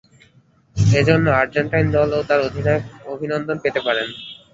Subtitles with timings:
[0.93, 4.07] এ জন্য আর্জেন্টাইন দল ও তার অধিনায়ক অভিনন্দন পেতে পারেন।